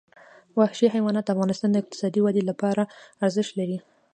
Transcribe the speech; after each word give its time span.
وحشي 0.59 0.87
حیوانات 0.95 1.23
د 1.25 1.29
افغانستان 1.35 1.69
د 1.71 1.77
اقتصادي 1.83 2.19
ودې 2.23 2.43
لپاره 2.49 2.83
ارزښت 3.25 3.51
لري. 3.59 3.77